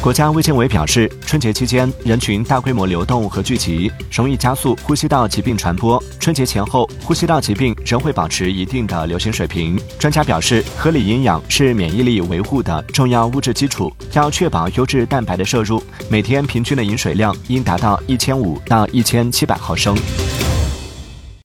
[0.00, 6.02] 国家卫健委表示，春节期间人群大规模流动和聚集，容易加速呼吸道疾病传播。
[6.20, 9.78] 春节前后，呼吸道疾病仍会保持一定的流行水平。
[9.98, 19.96] 专家表示，合理营养是免疫力维护的重要物质基础，要确保优质蛋白的摄入，每天平均的饮水量应达到一千五到一千七百毫升。